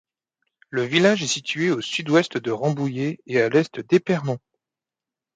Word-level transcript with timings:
Le 0.71 0.81
village 0.83 1.21
est 1.21 1.27
situé 1.27 1.69
à 1.69 1.75
au 1.75 1.81
sud-ouest 1.81 2.35
de 2.35 2.49
Rambouillet 2.49 3.19
et 3.27 3.39
à 3.39 3.45
à 3.45 3.49
l'est 3.49 3.79
d'Épernon. 3.81 4.39